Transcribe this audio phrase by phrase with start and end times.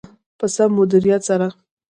[0.37, 1.47] په سم مدیریت سره.